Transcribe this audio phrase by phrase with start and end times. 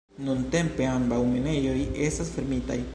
[0.27, 2.85] Nuntempe ambaŭ minejoj estas fermitaj.